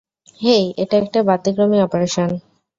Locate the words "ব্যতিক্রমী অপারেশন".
1.23-2.29